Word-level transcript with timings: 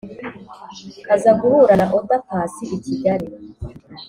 aza 1.15 1.31
guhura 1.39 1.73
na 1.79 1.85
oda 1.97 2.17
paccy 2.27 2.63
i 2.75 2.79
kigali, 2.85 3.27